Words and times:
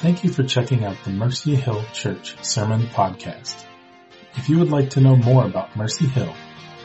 Thank 0.00 0.22
you 0.22 0.30
for 0.30 0.44
checking 0.44 0.84
out 0.84 0.96
the 1.02 1.10
Mercy 1.10 1.56
Hill 1.56 1.84
Church 1.92 2.36
Sermon 2.44 2.82
Podcast. 2.82 3.64
If 4.36 4.48
you 4.48 4.60
would 4.60 4.70
like 4.70 4.90
to 4.90 5.00
know 5.00 5.16
more 5.16 5.44
about 5.44 5.74
Mercy 5.74 6.06
Hill, 6.06 6.32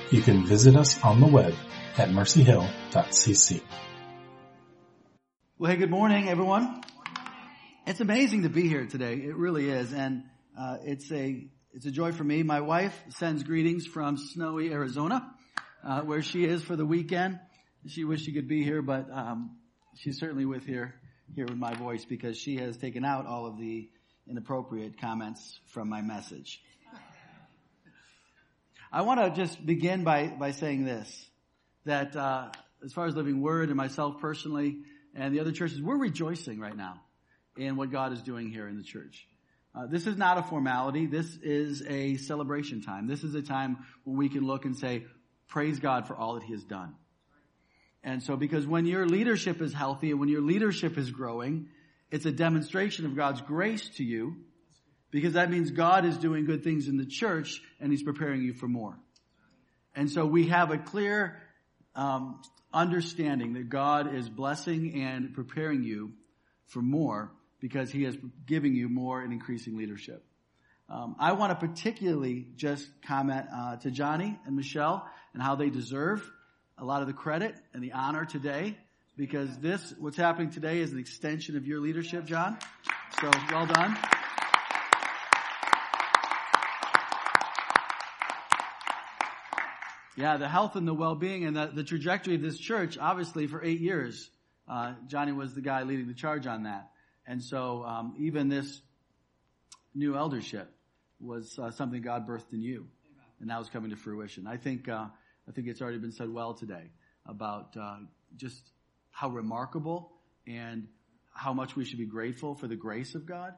you 0.09 0.23
can 0.23 0.47
visit 0.47 0.75
us 0.75 0.99
on 1.03 1.19
the 1.19 1.27
web 1.27 1.53
at 1.99 2.09
mercyhill.cc. 2.09 3.61
Well, 5.59 5.71
hey, 5.71 5.77
good 5.77 5.91
morning, 5.91 6.27
everyone. 6.27 6.81
It's 7.85 8.01
amazing 8.01 8.43
to 8.43 8.49
be 8.49 8.67
here 8.67 8.87
today. 8.87 9.13
It 9.13 9.35
really 9.35 9.69
is, 9.69 9.93
and 9.93 10.23
uh, 10.59 10.77
it's 10.81 11.11
a 11.11 11.45
it's 11.71 11.85
a 11.85 11.91
joy 11.91 12.13
for 12.13 12.23
me. 12.23 12.41
My 12.41 12.61
wife 12.61 12.99
sends 13.09 13.43
greetings 13.43 13.85
from 13.85 14.17
snowy 14.17 14.71
Arizona, 14.71 15.31
uh, 15.87 16.01
where 16.01 16.23
she 16.23 16.45
is 16.45 16.63
for 16.63 16.75
the 16.75 16.85
weekend. 16.85 17.39
She 17.85 18.05
wished 18.05 18.25
she 18.25 18.33
could 18.33 18.47
be 18.47 18.63
here, 18.63 18.81
but 18.81 19.05
um, 19.11 19.57
she's 19.97 20.17
certainly 20.17 20.45
with 20.45 20.65
here 20.65 20.95
here 21.35 21.45
with 21.45 21.57
my 21.57 21.73
voice 21.73 22.05
because 22.05 22.37
she 22.37 22.57
has 22.57 22.77
taken 22.77 23.03
out 23.03 23.25
all 23.25 23.45
of 23.45 23.57
the 23.57 23.89
inappropriate 24.29 24.99
comments 24.99 25.59
from 25.67 25.89
my 25.89 26.01
message. 26.01 26.61
I 28.91 29.01
want 29.01 29.19
to 29.19 29.31
just 29.31 29.65
begin 29.65 30.03
by 30.03 30.27
by 30.27 30.51
saying 30.51 30.85
this: 30.85 31.29
that 31.85 32.15
uh, 32.15 32.49
as 32.83 32.93
far 32.93 33.07
as 33.07 33.15
Living 33.15 33.41
Word 33.41 33.69
and 33.69 33.77
myself 33.77 34.19
personally 34.21 34.79
and 35.15 35.33
the 35.33 35.39
other 35.39 35.51
churches, 35.51 35.81
we're 35.81 35.97
rejoicing 35.97 36.59
right 36.59 36.75
now 36.75 37.01
in 37.57 37.75
what 37.75 37.91
God 37.91 38.13
is 38.13 38.21
doing 38.21 38.51
here 38.51 38.67
in 38.67 38.77
the 38.77 38.83
church. 38.83 39.27
Uh, 39.75 39.87
this 39.87 40.05
is 40.05 40.17
not 40.17 40.37
a 40.37 40.43
formality. 40.43 41.07
This 41.07 41.35
is 41.41 41.81
a 41.87 42.17
celebration 42.17 42.81
time. 42.81 43.07
This 43.07 43.23
is 43.23 43.33
a 43.33 43.41
time 43.41 43.77
when 44.03 44.17
we 44.17 44.29
can 44.29 44.45
look 44.45 44.65
and 44.65 44.77
say, 44.77 45.05
praise 45.47 45.79
God 45.79 46.07
for 46.07 46.15
all 46.15 46.35
that 46.35 46.43
He 46.43 46.53
has 46.53 46.63
done. 46.63 46.93
And 48.03 48.21
so 48.21 48.35
because 48.35 48.67
when 48.67 48.85
your 48.85 49.05
leadership 49.05 49.61
is 49.61 49.73
healthy 49.73 50.11
and 50.11 50.19
when 50.19 50.29
your 50.29 50.41
leadership 50.41 50.97
is 50.97 51.09
growing, 51.09 51.69
it's 52.11 52.25
a 52.25 52.31
demonstration 52.31 53.05
of 53.05 53.15
God's 53.15 53.41
grace 53.41 53.87
to 53.97 54.03
you 54.03 54.35
because 55.09 55.33
that 55.33 55.49
means 55.49 55.71
God 55.71 56.05
is 56.05 56.17
doing 56.17 56.45
good 56.45 56.63
things 56.63 56.87
in 56.87 56.97
the 56.97 57.05
church 57.05 57.61
and 57.79 57.91
He's 57.91 58.03
preparing 58.03 58.41
you 58.41 58.53
for 58.53 58.67
more. 58.67 58.97
And 59.95 60.11
so 60.11 60.25
we 60.25 60.47
have 60.47 60.71
a 60.71 60.77
clear 60.77 61.41
um, 61.95 62.41
understanding 62.73 63.53
that 63.53 63.69
God 63.69 64.13
is 64.13 64.27
blessing 64.27 65.01
and 65.01 65.33
preparing 65.33 65.83
you 65.83 66.11
for 66.67 66.81
more 66.81 67.31
because 67.61 67.91
He 67.91 68.03
is 68.03 68.17
giving 68.45 68.75
you 68.75 68.89
more 68.89 69.21
and 69.21 69.31
increasing 69.31 69.77
leadership. 69.77 70.25
Um, 70.89 71.15
I 71.19 71.31
want 71.33 71.57
to 71.57 71.67
particularly 71.67 72.47
just 72.57 72.87
comment 73.07 73.45
uh, 73.55 73.77
to 73.77 73.91
Johnny 73.91 74.37
and 74.45 74.55
Michelle 74.55 75.07
and 75.33 75.41
how 75.41 75.55
they 75.55 75.69
deserve 75.69 76.29
a 76.77 76.85
lot 76.85 77.01
of 77.01 77.07
the 77.07 77.13
credit 77.13 77.55
and 77.73 77.83
the 77.83 77.91
honor 77.91 78.25
today 78.25 78.77
because 79.15 79.57
this, 79.59 79.93
what's 79.99 80.17
happening 80.17 80.49
today 80.49 80.79
is 80.79 80.91
an 80.91 80.99
extension 80.99 81.55
of 81.55 81.67
your 81.67 81.79
leadership, 81.79 82.25
John. 82.25 82.57
So 83.21 83.29
well 83.51 83.65
done. 83.67 83.97
Yeah, 90.15 90.37
the 90.37 90.47
health 90.47 90.75
and 90.75 90.87
the 90.87 90.93
well-being 90.93 91.45
and 91.45 91.55
the, 91.55 91.71
the 91.73 91.83
trajectory 91.83 92.35
of 92.35 92.41
this 92.41 92.57
church, 92.57 92.97
obviously 92.99 93.47
for 93.47 93.63
eight 93.63 93.79
years, 93.79 94.29
uh, 94.67 94.93
Johnny 95.07 95.31
was 95.31 95.55
the 95.55 95.61
guy 95.61 95.83
leading 95.83 96.07
the 96.07 96.13
charge 96.13 96.45
on 96.45 96.63
that. 96.63 96.89
And 97.25 97.43
so, 97.43 97.83
um, 97.83 98.15
even 98.19 98.49
this 98.49 98.81
new 99.95 100.15
eldership 100.15 100.71
was 101.19 101.57
uh, 101.57 101.71
something 101.71 102.01
God 102.01 102.27
birthed 102.27 102.53
in 102.53 102.61
you. 102.61 102.87
And 103.39 103.47
now 103.47 103.59
is 103.59 103.69
coming 103.69 103.89
to 103.89 103.95
fruition. 103.95 104.45
I 104.45 104.57
think, 104.57 104.87
uh, 104.87 105.07
I 105.47 105.51
think 105.51 105.67
it's 105.67 105.81
already 105.81 105.97
been 105.97 106.11
said 106.11 106.29
well 106.29 106.53
today 106.53 106.89
about 107.25 107.75
uh, 107.79 107.97
just 108.37 108.61
how 109.11 109.29
remarkable 109.29 110.11
and 110.47 110.87
how 111.33 111.53
much 111.53 111.75
we 111.75 111.85
should 111.85 111.97
be 111.97 112.05
grateful 112.05 112.55
for 112.55 112.67
the 112.67 112.75
grace 112.75 113.15
of 113.15 113.25
God 113.25 113.53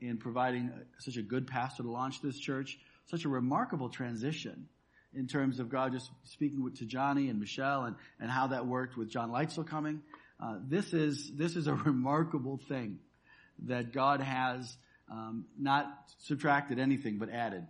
in 0.00 0.18
providing 0.18 0.70
such 0.98 1.16
a 1.16 1.22
good 1.22 1.46
pastor 1.46 1.82
to 1.82 1.90
launch 1.90 2.20
this 2.22 2.38
church. 2.38 2.78
Such 3.06 3.24
a 3.24 3.28
remarkable 3.28 3.88
transition 3.88 4.68
in 5.14 5.26
terms 5.26 5.60
of 5.60 5.68
God 5.68 5.92
just 5.92 6.10
speaking 6.24 6.70
to 6.74 6.84
Johnny 6.84 7.28
and 7.28 7.38
Michelle 7.38 7.84
and, 7.84 7.96
and 8.20 8.30
how 8.30 8.48
that 8.48 8.66
worked 8.66 8.96
with 8.96 9.08
John 9.08 9.30
Leitzel 9.30 9.66
coming. 9.66 10.02
Uh, 10.42 10.56
this 10.66 10.92
is 10.92 11.30
this 11.34 11.56
is 11.56 11.66
a 11.66 11.74
remarkable 11.86 12.60
thing 12.68 12.98
that 13.66 13.92
God 13.92 14.20
has 14.20 14.76
um, 15.10 15.46
not 15.58 15.86
subtracted 16.18 16.78
anything 16.78 17.18
but 17.18 17.30
added 17.30 17.66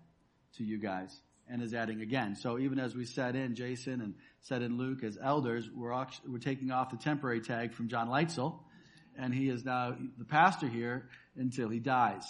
to 0.56 0.64
you 0.64 0.78
guys 0.78 1.20
and 1.48 1.62
is 1.62 1.74
adding 1.74 2.00
again. 2.00 2.36
So 2.36 2.58
even 2.58 2.78
as 2.78 2.94
we 2.94 3.04
set 3.04 3.36
in 3.36 3.54
Jason 3.54 4.00
and 4.00 4.14
set 4.42 4.62
in 4.62 4.76
Luke 4.76 5.02
as 5.04 5.18
elders, 5.20 5.68
we're, 5.74 5.94
we're 6.26 6.38
taking 6.38 6.70
off 6.70 6.90
the 6.90 6.96
temporary 6.96 7.40
tag 7.40 7.74
from 7.74 7.88
John 7.88 8.08
Leitzel, 8.08 8.58
and 9.18 9.32
he 9.32 9.48
is 9.48 9.64
now 9.64 9.96
the 10.18 10.24
pastor 10.24 10.68
here 10.68 11.08
until 11.36 11.68
he 11.68 11.78
dies. 11.78 12.24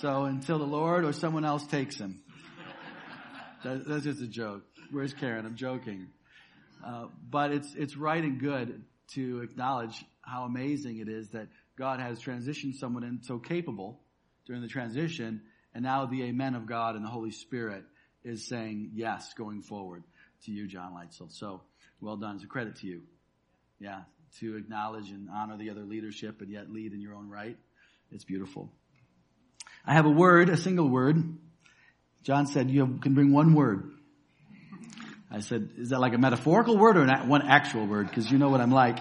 so 0.00 0.24
until 0.24 0.58
the 0.58 0.66
Lord 0.66 1.04
or 1.04 1.12
someone 1.12 1.44
else 1.44 1.66
takes 1.66 1.98
him. 1.98 2.22
That, 3.64 3.86
that's 3.86 4.04
just 4.04 4.22
a 4.22 4.28
joke. 4.28 4.62
Where's 4.90 5.14
Karen? 5.14 5.46
I'm 5.46 5.56
joking. 5.56 6.08
Uh, 6.84 7.06
but 7.28 7.50
it's 7.50 7.74
it's 7.74 7.96
right 7.96 8.22
and 8.22 8.38
good 8.38 8.84
to 9.14 9.40
acknowledge 9.40 10.04
how 10.20 10.44
amazing 10.44 10.98
it 10.98 11.08
is 11.08 11.30
that 11.30 11.48
God 11.76 12.00
has 12.00 12.20
transitioned 12.20 12.74
someone 12.74 13.04
in 13.04 13.22
so 13.22 13.38
capable 13.38 14.00
during 14.46 14.62
the 14.62 14.68
transition, 14.68 15.42
and 15.74 15.84
now 15.84 16.06
the 16.06 16.24
Amen 16.24 16.54
of 16.54 16.66
God 16.66 16.96
and 16.96 17.04
the 17.04 17.10
Holy 17.10 17.30
Spirit 17.30 17.84
is 18.24 18.48
saying 18.48 18.90
yes 18.94 19.34
going 19.34 19.62
forward 19.62 20.04
to 20.44 20.52
you, 20.52 20.66
John 20.66 20.94
Leitzel. 20.94 21.30
So 21.30 21.62
well 22.00 22.16
done. 22.16 22.36
It's 22.36 22.44
a 22.44 22.48
credit 22.48 22.76
to 22.76 22.86
you. 22.86 23.02
Yeah, 23.78 24.00
to 24.40 24.56
acknowledge 24.56 25.10
and 25.10 25.28
honor 25.30 25.58
the 25.58 25.70
other 25.70 25.84
leadership, 25.84 26.40
and 26.40 26.50
yet 26.50 26.70
lead 26.70 26.92
in 26.92 27.00
your 27.00 27.14
own 27.14 27.28
right. 27.28 27.58
It's 28.10 28.24
beautiful. 28.24 28.72
I 29.84 29.92
have 29.92 30.06
a 30.06 30.10
word, 30.10 30.48
a 30.48 30.56
single 30.56 30.88
word. 30.88 31.36
John 32.22 32.46
said 32.46 32.70
you 32.70 32.98
can 33.02 33.14
bring 33.14 33.32
one 33.32 33.54
word. 33.54 33.92
I 35.30 35.40
said, 35.40 35.70
is 35.76 35.90
that 35.90 36.00
like 36.00 36.14
a 36.14 36.18
metaphorical 36.18 36.78
word 36.78 36.96
or 36.96 37.06
one 37.26 37.42
actual 37.42 37.86
word? 37.86 38.08
Because 38.08 38.30
you 38.30 38.38
know 38.38 38.48
what 38.48 38.60
I'm 38.60 38.70
like 38.70 38.98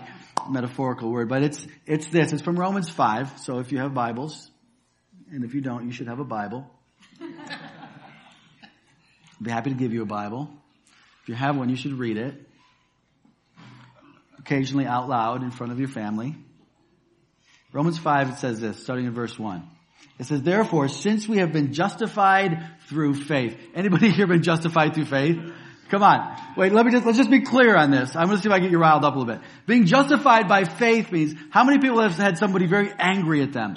metaphorical 0.50 1.12
word, 1.12 1.30
but 1.30 1.44
it's, 1.44 1.66
it's 1.86 2.08
this. 2.08 2.34
It's 2.34 2.42
from 2.42 2.60
Romans 2.60 2.90
5. 2.90 3.40
So 3.40 3.60
if 3.60 3.72
you 3.72 3.80
have 3.80 3.94
Bibles, 3.94 4.50
and 5.32 5.44
if 5.44 5.54
you 5.54 5.62
don't, 5.62 5.86
you 5.86 5.92
should 5.92 6.08
have 6.08 6.20
a 6.20 6.26
Bible. 6.26 6.70
I'd 7.22 7.30
be 9.42 9.52
happy 9.52 9.72
to 9.72 9.76
give 9.76 9.94
you 9.94 10.02
a 10.02 10.06
Bible. 10.08 10.50
If 11.24 11.30
you 11.30 11.36
have 11.36 11.58
one, 11.58 11.70
you 11.70 11.76
should 11.76 11.94
read 11.94 12.18
it. 12.18 12.36
Occasionally 14.40 14.86
out 14.86 15.10
loud 15.10 15.44
in 15.44 15.52
front 15.52 15.72
of 15.72 15.80
your 15.80 15.90
family. 15.90 16.36
Romans 17.74 17.98
5, 17.98 18.30
it 18.30 18.38
says 18.38 18.62
this, 18.62 18.82
starting 18.82 19.06
in 19.06 19.14
verse 19.14 19.38
1. 19.38 19.68
It 20.18 20.26
says, 20.28 20.42
therefore, 20.44 20.88
since 20.88 21.28
we 21.28 21.40
have 21.40 21.52
been 21.52 21.74
justified 21.74 22.64
through 22.88 23.16
faith. 23.16 23.58
Anybody 23.74 24.12
here 24.14 24.28
been 24.28 24.44
justified 24.44 24.94
through 24.94 25.06
faith? 25.06 25.40
Come 25.90 26.01
on. 26.01 26.35
Wait, 26.57 26.72
let 26.72 26.85
me 26.85 26.91
just, 26.91 27.06
let's 27.06 27.18
just 27.18 27.29
be 27.29 27.41
clear 27.41 27.75
on 27.75 27.91
this. 27.91 28.16
I'm 28.16 28.25
going 28.25 28.38
to 28.38 28.44
see 28.44 28.50
if 28.50 28.53
I 28.53 28.59
get 28.59 28.72
you 28.72 28.79
riled 28.79 29.06
up 29.06 29.16
a 29.16 29.19
little 29.19 29.35
bit. 29.35 29.44
Being 29.68 29.85
justified 29.85 30.47
by 30.47 30.63
faith 30.63 31.12
means 31.12 31.35
how 31.51 31.63
many 31.63 31.79
people 31.79 32.01
have 32.01 32.16
had 32.16 32.38
somebody 32.38 32.66
very 32.66 32.91
angry 32.97 33.44
at 33.44 33.53
them? 33.53 33.75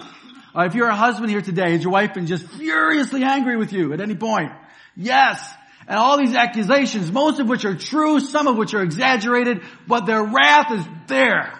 Uh, 0.56 0.62
if 0.62 0.74
you're 0.74 0.88
a 0.88 0.96
husband 0.96 1.30
here 1.30 1.42
today, 1.42 1.72
has 1.72 1.82
your 1.82 1.92
wife 1.92 2.14
been 2.14 2.26
just 2.26 2.46
furiously 2.46 3.22
angry 3.24 3.56
with 3.56 3.72
you 3.72 3.92
at 3.92 4.00
any 4.00 4.14
point? 4.14 4.52
Yes. 4.96 5.38
And 5.86 5.96
all 5.98 6.18
these 6.18 6.34
accusations, 6.34 7.12
most 7.12 7.40
of 7.40 7.48
which 7.48 7.64
are 7.64 7.76
true, 7.76 8.20
some 8.20 8.46
of 8.46 8.56
which 8.56 8.74
are 8.74 8.82
exaggerated, 8.82 9.62
but 9.86 10.06
their 10.06 10.22
wrath 10.22 10.72
is 10.72 10.84
there. 11.06 11.52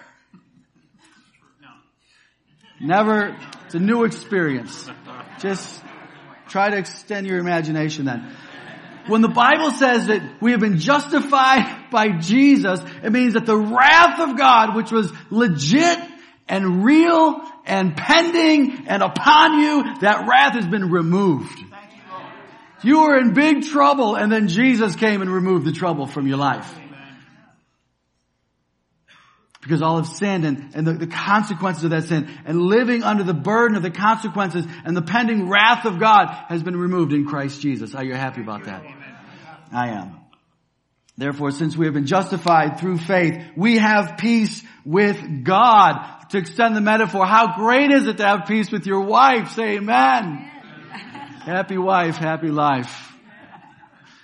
Never, 2.81 3.37
it's 3.65 3.75
a 3.75 3.79
new 3.79 4.03
experience. 4.03 4.89
Just 5.39 5.83
try 6.47 6.69
to 6.69 6.77
extend 6.77 7.27
your 7.27 7.37
imagination 7.37 8.05
then. 8.05 8.35
When 9.09 9.21
the 9.21 9.27
Bible 9.27 9.71
says 9.71 10.07
that 10.07 10.41
we 10.41 10.51
have 10.51 10.59
been 10.59 10.77
justified 10.77 11.89
by 11.91 12.19
Jesus, 12.19 12.79
it 13.03 13.11
means 13.11 13.33
that 13.33 13.45
the 13.45 13.57
wrath 13.57 14.19
of 14.19 14.37
God, 14.37 14.75
which 14.75 14.91
was 14.91 15.11
legit 15.31 15.97
and 16.47 16.83
real 16.83 17.41
and 17.65 17.97
pending 17.97 18.87
and 18.87 19.01
upon 19.01 19.59
you, 19.59 19.83
that 20.01 20.27
wrath 20.27 20.53
has 20.53 20.67
been 20.67 20.91
removed. 20.91 21.59
You 22.83 23.01
were 23.01 23.17
in 23.17 23.33
big 23.33 23.63
trouble 23.63 24.15
and 24.15 24.31
then 24.31 24.47
Jesus 24.47 24.95
came 24.95 25.21
and 25.21 25.31
removed 25.31 25.65
the 25.65 25.73
trouble 25.73 26.05
from 26.05 26.27
your 26.27 26.37
life. 26.37 26.73
Because 29.61 29.81
all 29.81 29.97
have 29.97 30.07
sinned 30.07 30.45
and, 30.45 30.71
and 30.73 30.87
the, 30.87 30.93
the, 30.93 31.07
consequences 31.07 31.83
of 31.83 31.89
that 31.89 32.05
sin 32.05 32.29
and 32.45 32.61
living 32.61 33.03
under 33.03 33.23
the 33.23 33.33
burden 33.33 33.75
of 33.75 33.83
the 33.83 33.91
consequences 33.91 34.65
and 34.85 34.95
the 34.95 35.01
pending 35.01 35.49
wrath 35.49 35.85
of 35.85 35.99
God 35.99 36.27
has 36.47 36.63
been 36.63 36.77
removed 36.77 37.11
in 37.11 37.25
Christ 37.25 37.59
Jesus. 37.59 37.93
Are 37.93 38.03
you 38.03 38.13
happy 38.13 38.41
about 38.41 38.63
that? 38.63 38.83
I 39.71 39.89
am. 39.89 40.19
Therefore, 41.17 41.51
since 41.51 41.75
we 41.75 41.85
have 41.85 41.93
been 41.93 42.05
justified 42.05 42.79
through 42.79 42.97
faith, 42.97 43.43
we 43.57 43.77
have 43.77 44.17
peace 44.17 44.63
with 44.85 45.43
God. 45.43 46.15
To 46.29 46.37
extend 46.37 46.77
the 46.77 46.81
metaphor, 46.81 47.25
how 47.25 47.57
great 47.57 47.91
is 47.91 48.07
it 48.07 48.17
to 48.17 48.25
have 48.25 48.45
peace 48.47 48.71
with 48.71 48.85
your 48.85 49.01
wife? 49.01 49.51
Say 49.51 49.77
amen. 49.77 50.49
happy 51.43 51.77
wife, 51.77 52.15
happy 52.15 52.47
life. 52.47 53.09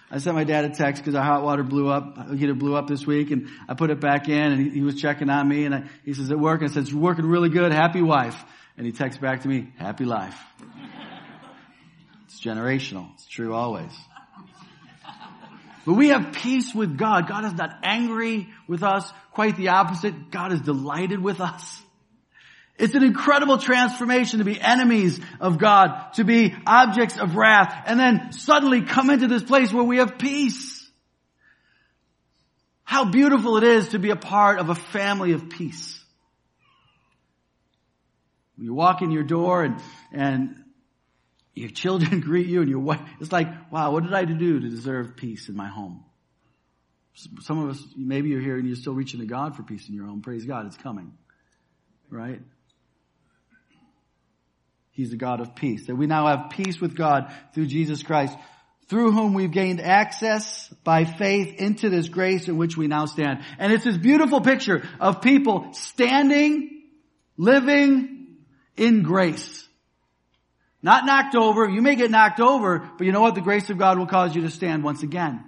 I 0.09 0.19
sent 0.19 0.35
my 0.35 0.45
dad 0.45 0.63
a 0.63 0.69
text 0.69 1.03
because 1.03 1.15
our 1.15 1.23
hot 1.23 1.43
water 1.43 1.63
blew 1.63 1.89
up. 1.89 2.29
Heater 2.31 2.53
blew 2.53 2.75
up 2.75 2.87
this 2.87 3.05
week, 3.05 3.31
and 3.31 3.49
I 3.67 3.73
put 3.73 3.89
it 3.89 3.99
back 3.99 4.29
in, 4.29 4.39
and 4.39 4.61
he, 4.61 4.69
he 4.69 4.81
was 4.81 4.95
checking 4.95 5.29
on 5.29 5.49
me, 5.49 5.65
and 5.65 5.75
I, 5.75 5.83
he 6.05 6.13
says, 6.13 6.29
"It 6.29 6.39
working?" 6.39 6.69
I 6.69 6.71
said, 6.71 6.83
"It's 6.83 6.93
working 6.93 7.25
really 7.25 7.49
good. 7.49 7.73
Happy 7.73 8.01
wife." 8.01 8.41
And 8.77 8.85
he 8.85 8.93
texts 8.93 9.19
back 9.19 9.41
to 9.41 9.49
me, 9.49 9.73
"Happy 9.77 10.05
life." 10.05 10.39
it's 12.25 12.39
generational. 12.39 13.11
It's 13.15 13.27
true 13.27 13.53
always. 13.53 13.91
But 15.85 15.93
we 15.93 16.09
have 16.09 16.33
peace 16.33 16.73
with 16.73 16.97
God. 16.97 17.27
God 17.27 17.45
is 17.45 17.53
not 17.53 17.79
angry 17.83 18.49
with 18.67 18.81
us. 18.81 19.09
Quite 19.31 19.55
the 19.55 19.69
opposite. 19.69 20.31
God 20.31 20.51
is 20.51 20.61
delighted 20.61 21.21
with 21.21 21.39
us. 21.39 21.81
It's 22.77 22.95
an 22.95 23.03
incredible 23.03 23.57
transformation 23.57 24.39
to 24.39 24.45
be 24.45 24.59
enemies 24.59 25.19
of 25.39 25.57
God, 25.57 26.11
to 26.15 26.25
be 26.25 26.53
objects 26.65 27.17
of 27.17 27.35
wrath, 27.35 27.83
and 27.85 27.97
then 27.97 28.33
suddenly 28.33 28.81
come 28.81 29.09
into 29.09 29.27
this 29.27 29.43
place 29.43 29.71
where 29.71 29.83
we 29.83 29.97
have 29.97 30.17
peace. 30.17 30.85
How 32.83 33.05
beautiful 33.05 33.57
it 33.57 33.63
is 33.63 33.89
to 33.89 33.99
be 33.99 34.09
a 34.09 34.15
part 34.15 34.59
of 34.59 34.69
a 34.69 34.75
family 34.75 35.31
of 35.31 35.49
peace. 35.49 36.03
You 38.57 38.73
walk 38.73 39.01
in 39.01 39.11
your 39.11 39.23
door 39.23 39.63
and, 39.63 39.81
and 40.11 40.64
your 41.55 41.69
children 41.69 42.19
greet 42.21 42.47
you 42.47 42.61
and 42.61 42.69
your 42.69 42.79
wife, 42.79 43.01
it's 43.19 43.31
like, 43.31 43.47
wow, 43.71 43.91
what 43.91 44.03
did 44.03 44.13
I 44.13 44.25
do 44.25 44.59
to 44.59 44.69
deserve 44.69 45.15
peace 45.15 45.49
in 45.49 45.55
my 45.55 45.67
home? 45.67 46.03
Some 47.13 47.63
of 47.63 47.69
us, 47.69 47.81
maybe 47.95 48.29
you're 48.29 48.41
here 48.41 48.57
and 48.57 48.67
you're 48.67 48.75
still 48.75 48.93
reaching 48.93 49.21
to 49.21 49.25
God 49.25 49.55
for 49.55 49.63
peace 49.63 49.87
in 49.87 49.95
your 49.95 50.05
home. 50.05 50.21
Praise 50.21 50.45
God, 50.45 50.65
it's 50.65 50.75
coming. 50.75 51.13
Right? 52.09 52.41
He's 54.91 55.13
a 55.13 55.17
God 55.17 55.39
of 55.39 55.55
peace. 55.55 55.87
That 55.87 55.95
we 55.95 56.07
now 56.07 56.27
have 56.27 56.51
peace 56.51 56.79
with 56.79 56.95
God 56.95 57.33
through 57.53 57.67
Jesus 57.67 58.03
Christ, 58.03 58.37
through 58.87 59.13
whom 59.13 59.33
we've 59.33 59.51
gained 59.51 59.79
access 59.79 60.67
by 60.83 61.05
faith 61.05 61.55
into 61.57 61.89
this 61.89 62.09
grace 62.09 62.49
in 62.49 62.57
which 62.57 62.75
we 62.75 62.87
now 62.87 63.05
stand. 63.05 63.43
And 63.59 63.71
it's 63.71 63.85
this 63.85 63.97
beautiful 63.97 64.41
picture 64.41 64.87
of 64.99 65.21
people 65.21 65.71
standing, 65.71 66.83
living 67.37 68.37
in 68.75 69.03
grace. 69.03 69.64
Not 70.85 71.03
knocked 71.03 71.33
over. 71.33 71.67
You 71.67 71.81
may 71.81 71.95
get 71.95 72.11
knocked 72.11 72.39
over, 72.39 72.87
but 72.95 73.07
you 73.07 73.11
know 73.11 73.21
what? 73.21 73.33
The 73.33 73.41
grace 73.41 73.71
of 73.71 73.79
God 73.79 73.97
will 73.97 74.05
cause 74.05 74.35
you 74.35 74.43
to 74.43 74.51
stand 74.51 74.83
once 74.83 75.01
again. 75.01 75.43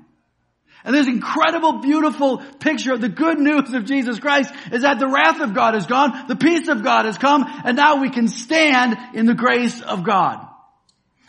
And 0.84 0.96
this 0.96 1.06
incredible, 1.06 1.80
beautiful 1.80 2.40
picture 2.60 2.94
of 2.94 3.02
the 3.02 3.10
good 3.10 3.38
news 3.38 3.72
of 3.72 3.86
Jesus 3.86 4.18
Christ 4.18 4.52
is 4.72 4.82
that 4.82 4.98
the 4.98 5.08
wrath 5.08 5.40
of 5.40 5.54
God 5.54 5.76
is 5.76 5.86
gone, 5.86 6.26
the 6.28 6.36
peace 6.36 6.68
of 6.70 6.84
God 6.84 7.06
has 7.06 7.20
come, 7.20 7.46
and 7.64 7.78
now 7.78 8.02
we 8.02 8.10
can 8.10 8.28
stand 8.28 8.98
in 9.14 9.28
the 9.28 9.36
grace 9.36 9.80
of 9.80 10.04
God. 10.04 10.44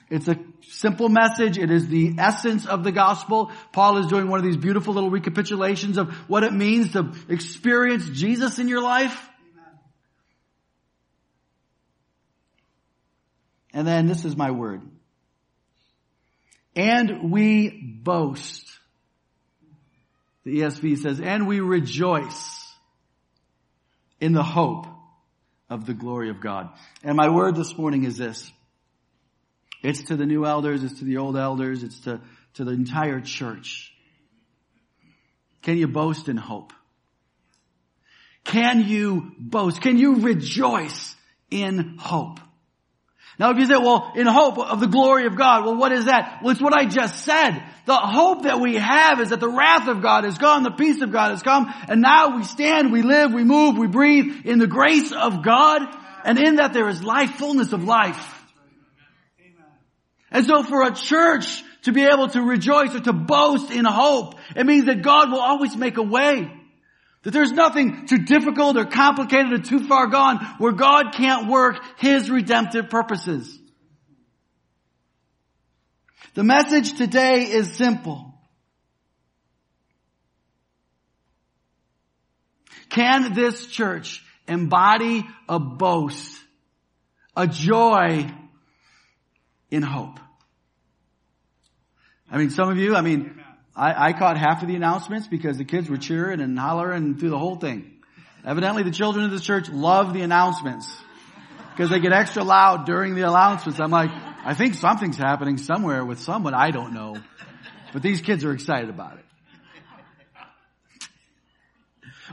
It's 0.09 0.27
a 0.27 0.39
simple 0.63 1.11
message. 1.11 1.59
It 1.59 1.71
is 1.71 1.87
the 1.89 2.15
essence 2.17 2.65
of 2.65 2.85
the 2.85 2.93
gospel. 2.93 3.53
Paul 3.73 3.99
is 3.99 4.07
doing 4.07 4.29
one 4.29 4.39
of 4.39 4.45
these 4.47 4.57
beautiful 4.57 4.95
little 4.95 5.11
recapitulations 5.11 5.99
of 5.99 6.15
what 6.31 6.45
it 6.45 6.53
means 6.55 6.93
to 6.93 7.13
experience 7.29 8.09
Jesus 8.09 8.59
in 8.59 8.69
your 8.69 8.81
life. 8.81 9.29
And 13.79 13.87
then 13.87 14.09
this 14.09 14.25
is 14.25 14.37
my 14.37 14.51
word. 14.51 14.83
And 16.75 17.31
we 17.31 18.01
boast. 18.03 18.69
The 20.43 20.63
ESV 20.63 20.99
says, 20.99 21.21
and 21.21 21.47
we 21.47 21.61
rejoice 21.61 22.75
in 24.21 24.33
the 24.33 24.43
hope 24.43 24.89
of 25.71 25.87
the 25.87 25.95
glory 25.95 26.29
of 26.29 26.41
God. 26.41 26.71
And 27.05 27.17
my 27.17 27.29
word 27.29 27.55
this 27.55 27.79
morning 27.79 28.03
is 28.03 28.17
this. 28.17 28.51
It's 29.85 30.03
to 30.07 30.17
the 30.17 30.27
new 30.27 30.45
elders, 30.45 30.83
it's 30.83 30.99
to 30.99 31.05
the 31.05 31.19
old 31.19 31.37
elders, 31.37 31.85
it's 31.85 32.01
to, 32.01 32.21
to 32.55 32.65
the 32.65 32.73
entire 32.73 33.21
church. 33.21 33.93
Can 35.63 35.79
you 35.79 35.87
boast 35.87 36.29
in 36.29 36.37
hope? 36.37 36.73
Can 38.43 38.89
you 38.89 39.31
boast? 39.39 39.81
Can 39.81 39.99
you 39.99 40.17
rejoice 40.17 41.15
in 41.53 41.97
hope? 41.97 42.41
Now 43.39 43.51
if 43.51 43.59
you 43.59 43.67
say, 43.67 43.77
well, 43.77 44.13
in 44.17 44.27
hope 44.27 44.59
of 44.59 44.81
the 44.81 44.89
glory 44.89 45.27
of 45.27 45.37
God, 45.37 45.65
well 45.65 45.77
what 45.77 45.93
is 45.93 46.07
that? 46.07 46.41
Well 46.43 46.51
it's 46.51 46.61
what 46.61 46.75
I 46.75 46.87
just 46.87 47.25
said. 47.25 47.63
The 47.87 47.97
hope 47.97 48.43
that 48.43 48.61
we 48.61 48.75
have 48.75 49.21
is 49.21 49.31
that 49.31 49.41
the 49.41 49.49
wrath 49.49 49.87
of 49.87 50.03
God 50.03 50.25
is 50.25 50.37
gone, 50.39 50.65
the 50.65 50.71
peace 50.71 51.01
of 51.03 51.13
God 51.13 51.31
has 51.31 51.43
come, 51.43 51.73
and 51.89 52.03
now 52.03 52.37
we 52.37 52.43
stand, 52.43 52.93
we 52.93 53.03
live, 53.03 53.33
we 53.33 53.45
move, 53.45 53.79
we 53.79 53.87
breathe 53.87 54.45
in 54.45 54.59
the 54.59 54.67
grace 54.67 55.13
of 55.13 55.45
God, 55.45 55.83
and 56.25 56.39
in 56.39 56.57
that 56.57 56.73
there 56.73 56.89
is 56.89 57.03
life, 57.03 57.37
fullness 57.37 57.73
of 57.73 57.85
life. 57.85 58.35
And 60.31 60.45
so 60.45 60.63
for 60.63 60.83
a 60.83 60.95
church 60.95 61.63
to 61.83 61.93
be 61.93 62.03
able 62.05 62.29
to 62.29 62.43
rejoice 62.43 62.95
or 62.95 63.01
to 63.01 63.13
boast 63.13 63.71
in 63.71 63.85
hope, 63.85 64.35
it 64.55 64.67
means 64.67 64.87
that 64.87 65.01
God 65.03 65.31
will 65.31 65.41
always 65.41 65.77
make 65.77 65.97
a 65.97 66.03
way. 66.03 66.53
That 67.29 67.33
there's 67.33 67.53
nothing 67.53 68.07
too 68.07 68.21
difficult 68.21 68.79
or 68.79 68.87
complicated 68.87 69.53
or 69.53 69.59
too 69.59 69.87
far 69.87 70.07
gone 70.07 70.39
where 70.57 70.73
God 70.73 71.13
can't 71.13 71.47
work 71.47 71.79
His 71.99 72.31
redemptive 72.31 72.89
purposes. 72.89 73.55
The 76.33 76.43
message 76.43 76.97
today 76.97 77.43
is 77.43 77.75
simple. 77.75 78.33
Can 82.89 83.35
this 83.35 83.67
church 83.67 84.25
embody 84.47 85.27
a 85.51 85.59
boast, 85.59 86.35
a 87.37 87.47
joy 87.47 88.33
in 89.71 89.83
hope? 89.83 90.19
I 92.31 92.39
mean, 92.39 92.49
some 92.49 92.71
of 92.71 92.79
you, 92.79 92.97
I 92.97 93.03
mean, 93.03 93.39
I, 93.79 94.09
I 94.09 94.13
caught 94.13 94.37
half 94.37 94.63
of 94.63 94.69
the 94.69 94.75
announcements 94.75 95.29
because 95.29 95.57
the 95.57 95.65
kids 95.65 95.89
were 95.89 95.97
cheering 95.97 96.41
and 96.41 96.59
hollering 96.59 97.17
through 97.17 97.31
the 97.31 97.39
whole 97.39 97.55
thing. 97.55 97.93
Evidently 98.45 98.83
the 98.83 98.91
children 98.91 99.25
of 99.25 99.31
the 99.31 99.39
church 99.39 99.69
love 99.69 100.13
the 100.13 100.23
announcements 100.23 100.93
because 101.71 101.89
they 101.89 102.01
get 102.01 102.13
extra 102.13 102.43
loud 102.43 102.87
during 102.87 103.15
the 103.15 103.23
announcements. 103.23 103.79
I'm 103.79 103.93
like, 103.93 104.11
I 104.45 104.55
think 104.55 104.75
something's 104.75 105.17
happening 105.17 105.59
somewhere 105.59 106.05
with 106.05 106.19
someone 106.19 106.55
I 106.55 106.73
don't 106.73 106.93
know, 106.93 107.19
but 107.93 108.03
these 108.03 108.21
kids 108.21 108.45
are 108.45 108.53
excited 108.53 108.91
about 108.91 109.19
it. 109.19 109.25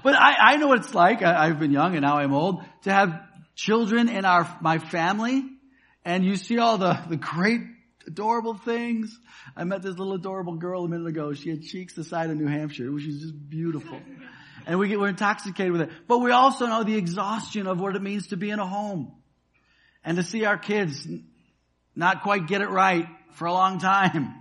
But 0.04 0.16
I, 0.16 0.54
I 0.54 0.58
know 0.58 0.68
what 0.68 0.80
it's 0.80 0.96
like. 0.96 1.22
I, 1.22 1.46
I've 1.46 1.60
been 1.60 1.72
young 1.72 1.96
and 1.96 2.04
now 2.04 2.18
I'm 2.18 2.34
old 2.34 2.64
to 2.84 2.92
have 2.92 3.22
children 3.56 4.10
in 4.10 4.26
our, 4.26 4.50
my 4.62 4.80
family 4.80 5.46
and 6.04 6.26
you 6.26 6.38
see 6.38 6.58
all 6.58 6.80
the, 6.80 7.00
the 7.08 7.18
great 7.18 7.62
adorable 8.08 8.54
things. 8.54 9.18
I 9.56 9.64
met 9.64 9.82
this 9.82 9.98
little 9.98 10.14
adorable 10.14 10.56
girl 10.56 10.86
a 10.86 10.88
minute 10.88 11.08
ago. 11.08 11.34
She 11.34 11.50
had 11.50 11.64
cheeks 11.64 11.94
the 11.94 12.04
size 12.04 12.30
of 12.30 12.38
New 12.38 12.48
Hampshire. 12.48 12.84
She 12.84 12.90
was 12.90 13.22
just 13.22 13.50
beautiful. 13.50 14.00
And 14.68 14.80
we 14.80 14.88
get, 14.88 15.00
we're 15.00 15.10
intoxicated 15.10 15.72
with 15.72 15.82
it. 15.82 15.92
But 16.08 16.20
we 16.20 16.32
also 16.32 16.66
know 16.66 16.84
the 16.84 16.96
exhaustion 16.96 17.68
of 17.68 17.80
what 17.80 17.96
it 17.96 18.02
means 18.02 18.28
to 18.28 18.38
be 18.38 18.50
in 18.50 18.58
a 18.58 18.66
home. 18.66 19.12
And 20.04 20.18
to 20.18 20.24
see 20.24 20.46
our 20.46 20.58
kids 20.58 21.08
not 21.96 22.24
quite 22.24 22.48
get 22.48 22.62
it 22.62 22.70
right 22.70 23.08
for 23.34 23.46
a 23.46 23.54
long 23.54 23.78
time. 23.78 24.34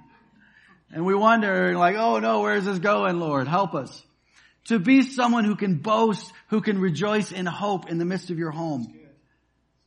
And 0.91 1.05
we 1.05 1.15
wonder, 1.15 1.77
like, 1.77 1.97
oh 1.97 2.21
no, 2.21 2.41
where 2.41 2.55
is 2.55 2.65
this 2.65 2.79
going, 2.79 3.19
Lord? 3.19 3.49
Help 3.49 3.75
us. 3.75 4.03
To 4.67 4.79
be 4.79 5.03
someone 5.03 5.45
who 5.45 5.57
can 5.57 5.77
boast, 5.77 6.33
who 6.49 6.63
can 6.63 6.81
rejoice 6.81 7.33
in 7.33 7.45
hope 7.45 7.91
in 7.91 7.99
the 7.99 8.05
midst 8.05 8.31
of 8.31 8.39
your 8.39 8.51
home. 8.51 8.95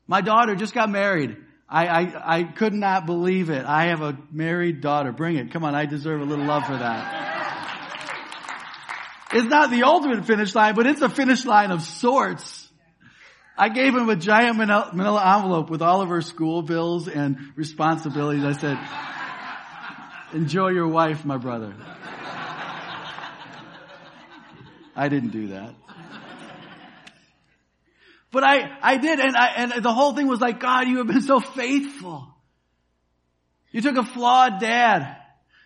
My 0.06 0.22
daughter 0.22 0.56
just 0.56 0.74
got 0.74 0.90
married. 0.90 1.36
I, 1.70 1.88
I, 1.88 2.38
I 2.38 2.44
could 2.44 2.74
not 2.74 3.06
believe 3.06 3.50
it. 3.50 3.66
I 3.66 3.88
have 3.88 4.02
a 4.02 4.18
married 4.32 4.82
daughter. 4.82 5.12
Bring 5.12 5.36
it. 5.36 5.52
Come 5.52 5.66
on, 5.66 5.76
I 5.76 5.86
deserve 5.86 6.22
a 6.22 6.24
little 6.24 6.46
love 6.46 6.66
for 6.66 6.78
that. 6.78 7.26
It's 9.34 9.48
not 9.48 9.70
the 9.70 9.84
ultimate 9.84 10.26
finish 10.26 10.56
line, 10.56 10.76
but 10.76 10.88
it's 10.88 11.02
a 11.02 11.10
finish 11.10 11.46
line 11.46 11.72
of 11.72 11.82
sorts. 11.82 12.70
I 13.58 13.70
gave 13.70 13.94
him 13.94 14.08
a 14.08 14.16
giant 14.16 14.58
manila 14.58 15.36
envelope 15.36 15.70
with 15.70 15.82
all 15.82 16.02
of 16.02 16.10
her 16.10 16.22
school 16.22 16.62
bills 16.62 17.10
and 17.10 17.38
responsibilities. 17.56 18.46
I 18.46 18.54
said, 18.54 18.80
enjoy 20.34 20.70
your 20.70 20.88
wife, 20.88 21.26
my 21.26 21.38
brother. 21.38 21.74
I 24.96 25.10
didn't 25.10 25.32
do 25.32 25.48
that. 25.50 25.74
But 28.32 28.44
I, 28.44 28.78
I 28.82 28.98
did, 28.98 29.20
and 29.20 29.36
I, 29.36 29.48
and 29.56 29.84
the 29.84 29.94
whole 29.94 30.14
thing 30.14 30.28
was 30.28 30.42
like, 30.42 30.60
God, 30.60 30.88
you 30.88 30.98
have 30.98 31.08
been 31.08 31.22
so 31.22 31.40
faithful. 31.40 32.28
You 33.72 33.82
took 33.82 33.98
a 33.98 34.06
flawed 34.06 34.60
dad 34.60 35.18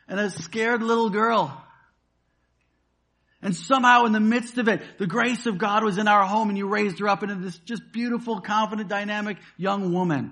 and 0.07 0.19
a 0.19 0.29
scared 0.29 0.83
little 0.83 1.09
girl. 1.09 1.57
And 3.41 3.55
somehow 3.55 4.05
in 4.05 4.11
the 4.11 4.19
midst 4.19 4.59
of 4.59 4.67
it, 4.67 4.83
the 4.99 5.07
grace 5.07 5.47
of 5.47 5.57
God 5.57 5.83
was 5.83 5.97
in 5.97 6.07
our 6.07 6.25
home 6.25 6.49
and 6.49 6.57
you 6.57 6.67
raised 6.67 6.99
her 6.99 7.07
up 7.07 7.23
into 7.23 7.35
this 7.35 7.57
just 7.59 7.81
beautiful, 7.91 8.39
confident, 8.39 8.87
dynamic 8.87 9.37
young 9.57 9.93
woman 9.93 10.31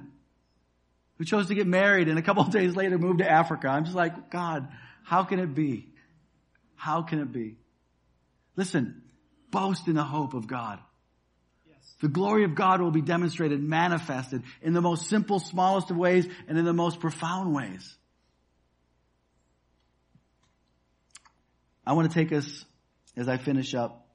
who 1.18 1.26
chose 1.26 1.48
to 1.48 1.56
get 1.56 1.66
married 1.66 2.08
and 2.08 2.20
a 2.20 2.22
couple 2.22 2.44
of 2.44 2.52
days 2.52 2.76
later 2.76 3.00
moved 3.00 3.20
to 3.20 3.30
Africa. 3.30 3.68
I'm 3.68 3.86
just 3.86 3.96
like, 3.96 4.30
God, 4.30 4.68
how 5.04 5.24
can 5.24 5.40
it 5.40 5.56
be? 5.56 5.88
How 6.76 7.02
can 7.02 7.20
it 7.20 7.32
be? 7.32 7.58
Listen, 8.56 9.02
boast 9.50 9.88
in 9.88 9.96
the 9.96 10.04
hope 10.04 10.36
of 10.36 10.48
God. 10.48 10.80
The 12.02 12.08
glory 12.08 12.46
of 12.46 12.56
God 12.56 12.82
will 12.82 12.92
be 12.92 13.02
demonstrated, 13.02 13.62
manifested 13.62 14.44
in 14.62 14.74
the 14.74 14.82
most 14.82 15.10
simple, 15.10 15.40
smallest 15.40 15.92
of 15.92 15.98
ways 15.98 16.28
and 16.48 16.58
in 16.58 16.66
the 16.66 16.74
most 16.74 17.00
profound 17.00 17.54
ways. 17.54 17.96
I 21.86 21.94
want 21.94 22.12
to 22.12 22.14
take 22.14 22.32
us, 22.32 22.66
as 23.18 23.28
I 23.28 23.38
finish 23.38 23.74
up, 23.74 24.08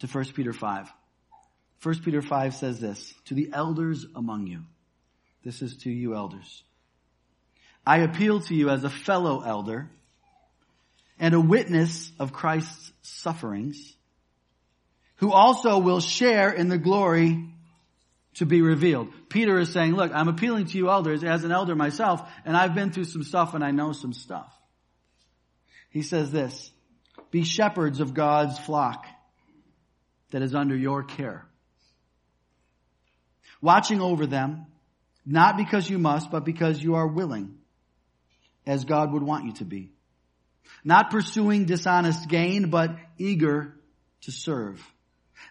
to 0.00 0.06
1 0.06 0.24
Peter 0.34 0.52
5. 0.52 0.92
1 1.82 1.98
Peter 2.04 2.22
5 2.22 2.54
says 2.54 2.78
this, 2.78 3.14
to 3.24 3.34
the 3.34 3.50
elders 3.52 4.06
among 4.14 4.46
you. 4.46 4.62
This 5.44 5.62
is 5.62 5.76
to 5.78 5.90
you 5.90 6.14
elders. 6.14 6.62
I 7.84 7.98
appeal 7.98 8.40
to 8.40 8.54
you 8.54 8.68
as 8.68 8.84
a 8.84 8.90
fellow 8.90 9.40
elder 9.40 9.90
and 11.18 11.34
a 11.34 11.40
witness 11.40 12.12
of 12.18 12.32
Christ's 12.32 12.92
sufferings, 13.02 13.96
who 15.22 15.30
also 15.30 15.78
will 15.78 16.00
share 16.00 16.50
in 16.50 16.68
the 16.68 16.76
glory 16.76 17.48
to 18.34 18.44
be 18.44 18.60
revealed. 18.60 19.06
Peter 19.28 19.56
is 19.60 19.72
saying, 19.72 19.94
look, 19.94 20.10
I'm 20.12 20.26
appealing 20.26 20.66
to 20.66 20.76
you 20.76 20.90
elders 20.90 21.22
as 21.22 21.44
an 21.44 21.52
elder 21.52 21.76
myself, 21.76 22.28
and 22.44 22.56
I've 22.56 22.74
been 22.74 22.90
through 22.90 23.04
some 23.04 23.22
stuff 23.22 23.54
and 23.54 23.62
I 23.62 23.70
know 23.70 23.92
some 23.92 24.12
stuff. 24.12 24.52
He 25.90 26.02
says 26.02 26.32
this, 26.32 26.72
be 27.30 27.44
shepherds 27.44 28.00
of 28.00 28.14
God's 28.14 28.58
flock 28.58 29.06
that 30.32 30.42
is 30.42 30.56
under 30.56 30.74
your 30.76 31.04
care. 31.04 31.46
Watching 33.60 34.00
over 34.00 34.26
them, 34.26 34.66
not 35.24 35.56
because 35.56 35.88
you 35.88 35.98
must, 35.98 36.32
but 36.32 36.44
because 36.44 36.82
you 36.82 36.96
are 36.96 37.06
willing, 37.06 37.58
as 38.66 38.84
God 38.84 39.12
would 39.12 39.22
want 39.22 39.44
you 39.44 39.52
to 39.52 39.64
be. 39.64 39.92
Not 40.82 41.12
pursuing 41.12 41.64
dishonest 41.64 42.28
gain, 42.28 42.70
but 42.70 42.96
eager 43.18 43.76
to 44.22 44.32
serve 44.32 44.84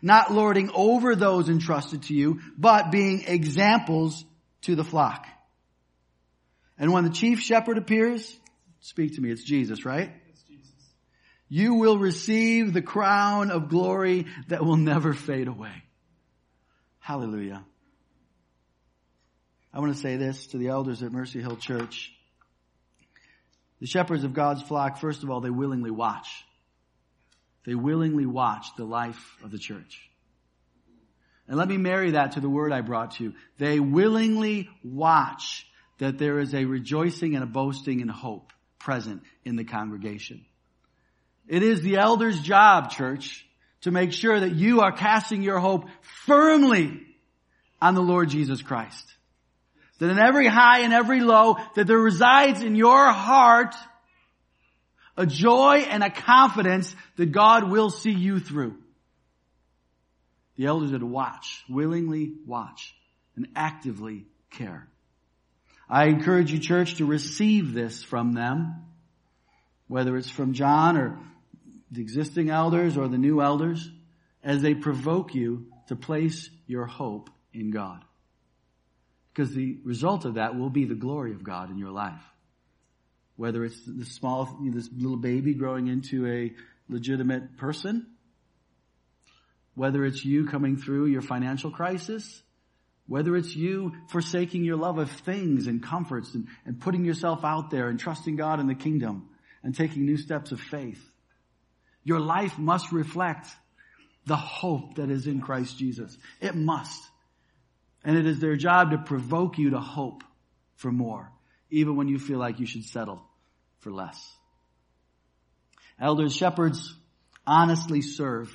not 0.02 0.32
lording 0.32 0.72
over 0.74 1.16
those 1.16 1.50
entrusted 1.50 2.04
to 2.04 2.14
you, 2.14 2.42
but 2.58 2.92
being 2.92 3.24
examples 3.28 4.24
to 4.64 4.76
the 4.76 4.84
flock. 4.84 5.28
And 6.78 6.92
when 6.92 7.04
the 7.04 7.10
chief 7.12 7.40
shepherd 7.40 7.78
appears, 7.78 8.38
speak 8.80 9.16
to 9.16 9.22
me, 9.22 9.32
it's 9.32 9.44
Jesus, 9.44 9.86
right? 9.86 10.12
It's 10.30 10.42
Jesus. 10.44 10.72
You 11.48 11.76
will 11.76 11.98
receive 11.98 12.74
the 12.74 12.82
crown 12.82 13.52
of 13.52 13.70
glory 13.70 14.26
that 14.48 14.64
will 14.66 14.78
never 14.78 15.14
fade 15.14 15.48
away. 15.48 15.84
Hallelujah. 17.00 17.64
I 19.74 19.80
want 19.80 19.94
to 19.94 20.02
say 20.02 20.18
this 20.18 20.48
to 20.48 20.58
the 20.58 20.68
elders 20.68 21.02
at 21.02 21.12
Mercy 21.12 21.40
Hill 21.40 21.56
Church. 21.56 22.12
The 23.80 23.88
shepherds 23.88 24.24
of 24.24 24.34
God's 24.34 24.62
flock, 24.62 24.98
first 24.98 25.24
of 25.24 25.30
all, 25.30 25.42
they 25.42 25.50
willingly 25.50 25.92
watch. 25.92 26.28
They 27.66 27.76
willingly 27.76 28.26
watch 28.26 28.68
the 28.76 28.86
life 28.86 29.38
of 29.44 29.52
the 29.52 29.60
church. 29.60 30.10
And 31.48 31.58
let 31.58 31.68
me 31.68 31.78
marry 31.78 32.12
that 32.12 32.34
to 32.34 32.40
the 32.40 32.50
word 32.50 32.72
I 32.72 32.82
brought 32.82 33.12
to 33.16 33.26
you. 33.26 33.34
They 33.58 33.80
willingly 33.80 34.70
watch 34.84 35.68
that 35.98 36.18
there 36.18 36.40
is 36.40 36.56
a 36.56 36.66
rejoicing 36.66 37.36
and 37.36 37.44
a 37.44 37.48
boasting 37.48 38.02
and 38.02 38.10
hope 38.10 38.52
present 38.80 39.22
in 39.46 39.56
the 39.56 39.64
congregation. 39.64 40.46
It 41.48 41.64
is 41.64 41.82
the 41.82 41.98
elder's 41.98 42.40
job, 42.42 42.90
church, 42.90 43.46
to 43.82 43.92
make 43.92 44.14
sure 44.14 44.40
that 44.40 44.56
you 44.56 44.82
are 44.82 44.92
casting 44.92 45.44
your 45.44 45.60
hope 45.60 45.86
firmly 46.26 47.02
on 47.82 47.96
the 47.96 48.02
Lord 48.02 48.30
Jesus 48.30 48.62
Christ. 48.62 49.06
That 50.00 50.10
in 50.10 50.20
every 50.20 50.48
high 50.48 50.80
and 50.80 50.94
every 50.94 51.20
low, 51.20 51.58
that 51.76 51.86
there 51.86 52.00
resides 52.00 52.64
in 52.64 52.76
your 52.76 53.12
heart 53.12 53.76
a 55.18 55.26
joy 55.26 55.86
and 55.90 56.04
a 56.04 56.10
confidence 56.10 56.96
that 57.18 57.32
God 57.32 57.70
will 57.70 57.90
see 57.90 58.12
you 58.12 58.40
through. 58.40 58.78
The 60.58 60.66
elders 60.66 60.94
are 60.94 61.00
to 61.00 61.06
watch, 61.06 61.64
willingly 61.70 62.34
watch, 62.46 62.96
and 63.36 63.48
actively 63.56 64.26
care. 64.50 64.88
I 65.90 66.06
encourage 66.06 66.52
you, 66.52 66.60
church, 66.60 66.96
to 66.96 67.06
receive 67.06 67.74
this 67.74 68.04
from 68.04 68.34
them, 68.34 68.86
whether 69.88 70.16
it's 70.18 70.30
from 70.30 70.54
John 70.54 70.98
or 70.98 71.20
the 71.92 72.02
existing 72.02 72.50
elders 72.50 72.98
or 72.98 73.08
the 73.08 73.18
new 73.18 73.42
elders, 73.42 73.90
as 74.44 74.62
they 74.62 74.74
provoke 74.74 75.36
you 75.36 75.68
to 75.88 75.96
place 75.96 76.50
your 76.66 76.86
hope 76.86 77.30
in 77.54 77.72
God. 77.72 78.04
Because 79.34 79.54
the 79.54 79.78
result 79.84 80.26
of 80.26 80.36
that 80.36 80.58
will 80.58 80.70
be 80.70 80.86
the 80.86 80.96
glory 80.96 81.34
of 81.34 81.44
God 81.44 81.70
in 81.70 81.78
your 81.78 81.92
life 81.92 82.22
whether 83.42 83.66
it's 83.66 83.82
the 83.88 84.06
small, 84.06 84.56
this 84.62 84.88
little 84.96 85.18
baby 85.18 85.56
growing 85.56 85.88
into 85.88 86.28
a 86.28 86.54
legitimate 86.88 87.58
person, 87.58 88.06
whether 89.74 90.06
it's 90.06 90.24
you 90.24 90.46
coming 90.46 90.78
through 90.78 91.08
your 91.08 91.24
financial 91.24 91.72
crisis, 91.72 92.44
whether 93.08 93.36
it's 93.36 93.56
you 93.56 93.94
forsaking 94.10 94.64
your 94.64 94.76
love 94.76 95.00
of 95.00 95.10
things 95.10 95.66
and 95.66 95.82
comforts 95.82 96.36
and, 96.36 96.50
and 96.68 96.80
putting 96.80 97.04
yourself 97.04 97.44
out 97.44 97.72
there 97.72 97.88
and 97.88 98.00
trusting 98.00 98.36
God 98.36 98.60
in 98.60 98.68
the 98.68 98.76
kingdom 98.76 99.28
and 99.64 99.74
taking 99.74 100.06
new 100.06 100.18
steps 100.18 100.52
of 100.52 100.60
faith. 100.60 101.04
Your 102.04 102.20
life 102.20 102.60
must 102.60 102.92
reflect 102.92 103.48
the 104.28 104.36
hope 104.36 104.98
that 104.98 105.10
is 105.10 105.26
in 105.26 105.42
Christ 105.42 105.80
Jesus. 105.80 106.16
It 106.42 106.54
must. 106.54 107.02
And 108.04 108.16
it 108.20 108.28
is 108.28 108.40
their 108.40 108.56
job 108.56 108.92
to 108.92 109.00
provoke 109.00 109.58
you 109.58 109.72
to 109.72 109.80
hope 109.80 110.24
for 110.76 110.92
more, 110.92 111.32
even 111.72 111.96
when 111.96 112.08
you 112.08 112.20
feel 112.20 112.38
like 112.38 112.60
you 112.60 112.68
should 112.68 112.86
settle 112.86 113.26
for 113.82 113.92
less. 113.92 114.20
Elders, 116.00 116.36
shepherds 116.36 116.96
honestly 117.46 118.02
serve. 118.02 118.52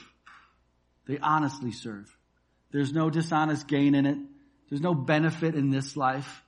They 1.07 1.19
honestly 1.19 1.73
serve. 1.73 2.15
There's 2.73 2.93
no 2.93 3.11
dishonest 3.11 3.69
gain 3.69 3.95
in 3.95 4.07
it. 4.07 4.19
There's 4.69 4.81
no 4.81 4.95
benefit 4.95 5.55
in 5.55 5.71
this 5.71 5.97
life. 5.97 6.43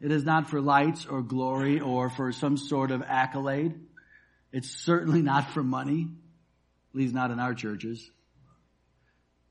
It 0.00 0.12
is 0.12 0.24
not 0.24 0.48
for 0.48 0.60
lights 0.60 1.06
or 1.06 1.22
glory 1.22 1.80
or 1.80 2.08
for 2.08 2.30
some 2.30 2.56
sort 2.56 2.92
of 2.92 3.02
accolade. 3.02 3.74
It's 4.52 4.70
certainly 4.70 5.22
not 5.22 5.50
for 5.50 5.64
money. 5.64 6.08
At 6.92 6.98
least 6.98 7.14
not 7.14 7.32
in 7.32 7.40
our 7.40 7.54
churches. 7.54 8.08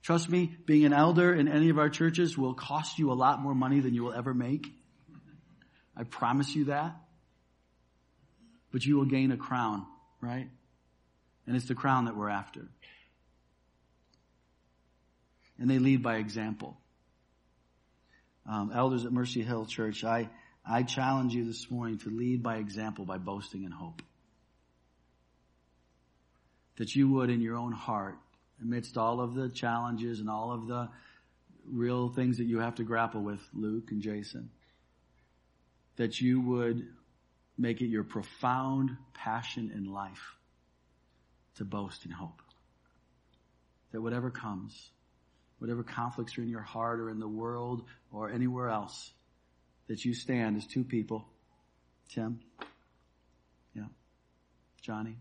Trust 0.04 0.30
me, 0.30 0.56
being 0.66 0.86
an 0.86 0.94
elder 0.94 1.34
in 1.34 1.50
any 1.50 1.70
of 1.70 1.78
our 1.78 1.90
churches 1.90 2.38
will 2.38 2.54
cost 2.54 2.98
you 2.98 3.12
a 3.12 3.14
lot 3.14 3.42
more 3.42 3.54
money 3.54 3.82
than 3.82 3.94
you 3.94 4.04
will 4.04 4.14
ever 4.14 4.34
make. 4.34 4.68
I 5.98 6.04
promise 6.04 6.56
you 6.56 6.66
that 6.66 6.96
but 8.72 8.86
you 8.86 8.98
will 8.98 9.06
gain 9.06 9.32
a 9.32 9.38
crown, 9.38 9.86
right? 10.22 10.50
And 11.46 11.56
it's 11.56 11.68
the 11.68 11.76
crown 11.76 12.06
that 12.06 12.16
we're 12.16 12.30
after. 12.30 12.68
And 15.60 15.70
they 15.70 15.80
lead 15.80 16.04
by 16.04 16.18
example. 16.18 16.78
Um, 18.50 18.72
elders 18.74 19.06
at 19.06 19.12
Mercy 19.12 19.42
Hill 19.42 19.66
Church, 19.66 20.04
I, 20.04 20.30
I 20.66 20.84
challenge 20.84 21.34
you 21.34 21.46
this 21.46 21.70
morning 21.72 21.98
to 22.00 22.10
lead 22.10 22.44
by 22.44 22.58
example 22.58 23.06
by 23.06 23.18
boasting 23.18 23.64
in 23.64 23.72
hope. 23.72 24.02
That 26.78 26.96
you 26.96 27.10
would 27.10 27.30
in 27.30 27.42
your 27.42 27.56
own 27.56 27.72
heart, 27.72 28.16
amidst 28.62 28.98
all 28.98 29.20
of 29.20 29.34
the 29.34 29.50
challenges 29.50 30.20
and 30.20 30.30
all 30.30 30.52
of 30.52 30.68
the 30.68 30.90
real 31.66 32.10
things 32.10 32.38
that 32.38 32.46
you 32.46 32.60
have 32.60 32.76
to 32.76 32.84
grapple 32.84 33.22
with, 33.22 33.42
Luke 33.54 33.92
and 33.92 34.02
Jason, 34.02 34.50
that 35.98 36.22
you 36.22 36.42
would 36.42 36.88
Make 37.58 37.82
it 37.82 37.88
your 37.88 38.04
profound 38.04 38.92
passion 39.14 39.72
in 39.76 39.92
life 39.92 40.36
to 41.56 41.66
boast 41.66 42.06
in 42.06 42.12
hope. 42.12 42.42
That 43.92 44.02
whatever 44.02 44.30
comes, 44.30 44.92
whatever 45.60 45.84
conflicts 45.84 46.38
are 46.38 46.42
in 46.42 46.50
your 46.50 46.62
heart 46.62 47.00
or 47.00 47.10
in 47.10 47.20
the 47.20 47.28
world 47.28 47.84
or 48.12 48.32
anywhere 48.32 48.70
else, 48.70 49.12
that 49.88 50.06
you 50.06 50.14
stand 50.14 50.58
as 50.58 50.68
two 50.68 50.84
people. 50.84 51.26
Tim? 52.10 52.40
Yeah. 53.74 53.84
Johnny? 54.82 55.18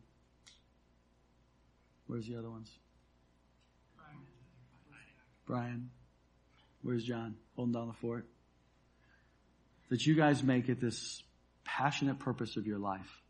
Where's 2.07 2.27
the 2.27 2.37
other 2.37 2.51
ones? 2.51 2.71
Brian. 5.47 5.91
Where's 6.83 7.05
John? 7.05 7.37
Holding 7.55 7.73
down 7.73 7.89
the 7.89 7.95
fort. 7.95 8.27
That 9.89 10.05
you 10.05 10.15
guys 10.15 10.43
make 10.43 10.69
it 10.69 10.81
this 10.81 11.23
passionate 11.67 12.19
purpose 12.19 12.57
of 12.57 12.67
your 12.67 12.79
life 12.79 13.23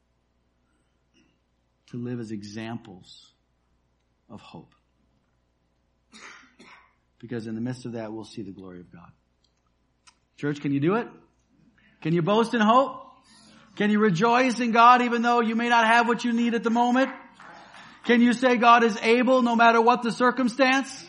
to 1.91 1.97
live 1.97 2.21
as 2.21 2.31
examples 2.31 3.33
of 4.31 4.41
hope. 4.41 4.75
Because 7.19 7.47
in 7.47 7.55
the 7.55 7.61
midst 7.61 7.87
of 7.87 7.93
that, 7.93 8.13
we'll 8.13 8.25
see 8.25 8.43
the 8.43 8.53
glory 8.53 8.81
of 8.81 8.93
God. 8.93 9.11
Church, 10.37 10.61
can 10.61 10.73
you 10.73 10.81
do 10.81 10.97
it? 10.97 11.09
Can 12.03 12.13
you 12.13 12.23
boast 12.23 12.55
in 12.55 12.61
hope? 12.61 13.03
Can 13.77 13.91
you 13.91 13.99
rejoice 13.99 14.61
in 14.61 14.73
God 14.73 15.03
even 15.03 15.23
though 15.23 15.41
you 15.41 15.57
may 15.57 15.69
not 15.69 15.87
have 15.87 16.09
what 16.09 16.25
you 16.25 16.33
need 16.33 16.55
at 16.55 16.63
the 16.63 16.71
moment? 16.71 17.11
Can 18.05 18.21
you 18.21 18.33
say 18.33 18.57
God 18.57 18.85
is 18.85 18.97
able 19.03 19.43
no 19.43 19.57
matter 19.57 19.81
what 19.81 20.03
the 20.03 20.13
circumstance? 20.13 21.05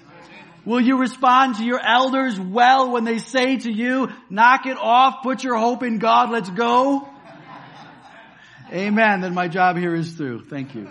Will 0.66 0.82
you 0.82 0.98
respond 0.98 1.56
to 1.58 1.64
your 1.64 1.80
elders 1.80 2.40
well 2.40 2.92
when 2.92 3.06
they 3.06 3.20
say 3.20 3.58
to 3.58 3.72
you, 3.72 4.10
knock 4.30 4.66
it 4.66 4.78
off, 4.78 5.24
put 5.24 5.44
your 5.44 5.56
hope 5.56 5.84
in 5.84 5.98
God, 5.98 6.30
let's 6.30 6.50
go? 6.50 7.08
Amen. 8.72 9.22
Then 9.22 9.34
my 9.34 9.48
job 9.48 9.78
here 9.78 9.96
is 9.96 10.14
through. 10.14 10.46
Thank 10.46 10.76
you. 10.76 10.88